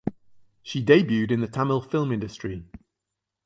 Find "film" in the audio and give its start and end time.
1.79-2.11